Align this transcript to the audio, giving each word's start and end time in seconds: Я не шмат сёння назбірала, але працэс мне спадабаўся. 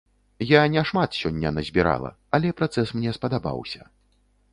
Я 0.51 0.61
не 0.75 0.81
шмат 0.91 1.17
сёння 1.21 1.51
назбірала, 1.57 2.11
але 2.39 2.49
працэс 2.61 2.95
мне 2.99 3.13
спадабаўся. 3.19 3.81